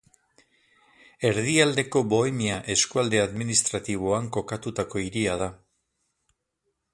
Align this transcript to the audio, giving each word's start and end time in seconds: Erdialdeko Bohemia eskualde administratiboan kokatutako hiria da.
Erdialdeko 1.29 2.01
Bohemia 2.13 2.55
eskualde 2.75 3.21
administratiboan 3.25 4.31
kokatutako 4.39 5.05
hiria 5.05 5.37
da. 5.45 5.51